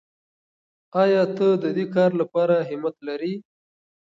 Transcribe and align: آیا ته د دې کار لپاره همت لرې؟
آیا 1.01 1.23
ته 1.35 1.47
د 1.63 1.65
دې 1.77 1.85
کار 1.95 2.11
لپاره 2.21 2.55
همت 2.69 2.95
لرې؟ 3.07 3.33